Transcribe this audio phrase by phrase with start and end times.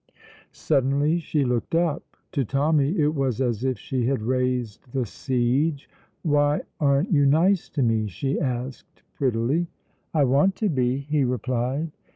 [0.51, 2.17] Suddenly she looked up.
[2.31, 5.87] To Tommy it was as if she had raised the siege.
[6.23, 9.67] "Why aren't you nice to me?" she asked prettily.
[10.11, 11.91] "I want to be," he replied.